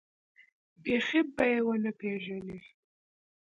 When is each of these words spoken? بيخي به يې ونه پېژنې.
بيخي 0.81 1.21
به 1.35 1.45
يې 1.51 1.59
ونه 1.65 1.91
پېژنې. 1.99 2.57